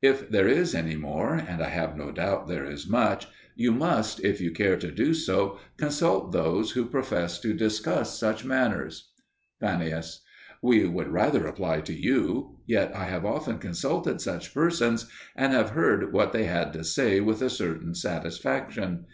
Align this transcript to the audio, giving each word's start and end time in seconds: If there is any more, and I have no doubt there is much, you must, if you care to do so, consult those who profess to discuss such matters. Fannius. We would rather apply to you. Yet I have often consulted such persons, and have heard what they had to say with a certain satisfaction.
If 0.00 0.30
there 0.30 0.48
is 0.48 0.74
any 0.74 0.96
more, 0.96 1.34
and 1.34 1.62
I 1.62 1.68
have 1.68 1.94
no 1.94 2.10
doubt 2.10 2.48
there 2.48 2.64
is 2.64 2.88
much, 2.88 3.28
you 3.54 3.70
must, 3.70 4.18
if 4.24 4.40
you 4.40 4.50
care 4.50 4.78
to 4.78 4.90
do 4.90 5.12
so, 5.12 5.58
consult 5.76 6.32
those 6.32 6.70
who 6.70 6.86
profess 6.86 7.38
to 7.40 7.52
discuss 7.52 8.18
such 8.18 8.46
matters. 8.46 9.10
Fannius. 9.60 10.22
We 10.62 10.86
would 10.86 11.08
rather 11.08 11.46
apply 11.46 11.82
to 11.82 11.92
you. 11.92 12.60
Yet 12.66 12.96
I 12.96 13.04
have 13.04 13.26
often 13.26 13.58
consulted 13.58 14.22
such 14.22 14.54
persons, 14.54 15.06
and 15.36 15.52
have 15.52 15.68
heard 15.68 16.14
what 16.14 16.32
they 16.32 16.44
had 16.44 16.72
to 16.72 16.82
say 16.82 17.20
with 17.20 17.42
a 17.42 17.50
certain 17.50 17.94
satisfaction. 17.94 19.02